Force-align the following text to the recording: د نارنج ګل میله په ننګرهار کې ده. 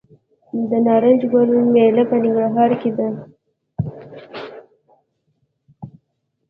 د 0.69 0.71
نارنج 0.85 1.21
ګل 1.31 1.49
میله 1.73 2.03
په 2.09 2.15
ننګرهار 2.23 2.71
کې 2.81 2.91
ده. 2.97 3.07